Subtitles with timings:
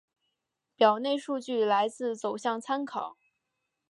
[0.75, 3.17] 表内数据来自走向参考